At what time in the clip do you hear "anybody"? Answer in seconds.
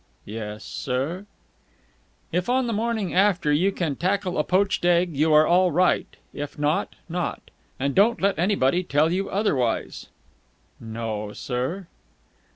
8.39-8.81